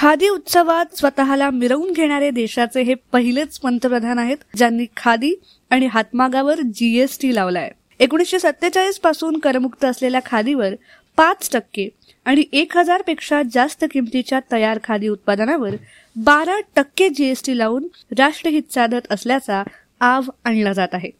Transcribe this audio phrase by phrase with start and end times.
[0.00, 5.32] खादी उत्सवात स्वतःला मिरवून घेणारे देशाचे हे पहिलेच पंतप्रधान आहेत ज्यांनी खादी
[5.70, 7.70] आणि हातमागावर जीएसटी लावलाय.
[7.98, 10.74] एकोणीसशे सत्तेचाळीसपासून करमुक्त असलेल्या खादीवर
[11.16, 11.88] पाच टक्के
[12.24, 15.74] आणि एक हजारपेक्षा जास्त किमतीच्या तयार खादी उत्पादनावर
[16.16, 17.88] बारा टक्के जीएसटी लावून
[18.18, 19.62] राष्ट्रहित साधत असल्याचा
[20.00, 21.10] आव आणला जात आहे.